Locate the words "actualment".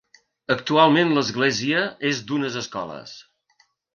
0.53-1.11